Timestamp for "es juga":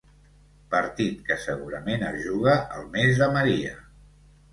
2.07-2.55